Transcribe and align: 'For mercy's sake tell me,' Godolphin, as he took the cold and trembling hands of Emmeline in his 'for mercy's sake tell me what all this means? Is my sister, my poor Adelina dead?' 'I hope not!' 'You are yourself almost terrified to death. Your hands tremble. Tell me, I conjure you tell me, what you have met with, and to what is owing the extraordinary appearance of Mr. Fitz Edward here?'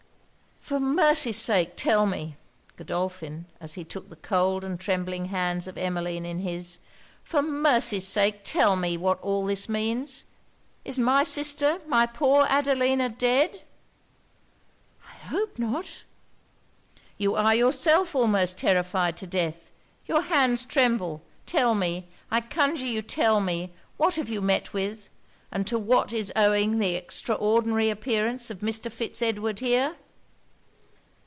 'For 0.63 0.79
mercy's 0.79 1.35
sake 1.39 1.73
tell 1.75 2.05
me,' 2.05 2.37
Godolphin, 2.77 3.45
as 3.59 3.73
he 3.73 3.83
took 3.83 4.09
the 4.09 4.15
cold 4.15 4.63
and 4.63 4.79
trembling 4.79 5.25
hands 5.25 5.67
of 5.67 5.77
Emmeline 5.77 6.25
in 6.25 6.39
his 6.39 6.79
'for 7.25 7.41
mercy's 7.41 8.07
sake 8.07 8.41
tell 8.45 8.77
me 8.77 8.95
what 8.95 9.19
all 9.21 9.45
this 9.45 9.67
means? 9.67 10.23
Is 10.85 10.97
my 10.97 11.23
sister, 11.25 11.81
my 11.87 12.05
poor 12.05 12.45
Adelina 12.47 13.09
dead?' 13.09 13.63
'I 15.03 15.17
hope 15.27 15.59
not!' 15.59 16.03
'You 17.17 17.35
are 17.35 17.55
yourself 17.55 18.15
almost 18.15 18.57
terrified 18.57 19.17
to 19.17 19.27
death. 19.27 19.71
Your 20.05 20.21
hands 20.21 20.63
tremble. 20.63 21.21
Tell 21.45 21.75
me, 21.75 22.07
I 22.29 22.39
conjure 22.39 22.85
you 22.87 23.01
tell 23.01 23.41
me, 23.41 23.73
what 23.97 24.15
you 24.15 24.23
have 24.23 24.43
met 24.43 24.73
with, 24.73 25.09
and 25.51 25.67
to 25.67 25.77
what 25.77 26.13
is 26.13 26.31
owing 26.33 26.79
the 26.79 26.95
extraordinary 26.95 27.89
appearance 27.89 28.49
of 28.49 28.59
Mr. 28.59 28.89
Fitz 28.89 29.21
Edward 29.21 29.59
here?' 29.59 29.97